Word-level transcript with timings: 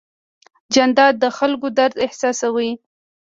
جانداد 0.73 1.13
د 1.23 1.25
خلکو 1.37 1.67
درد 1.77 1.95
احساسوي. 2.05 2.71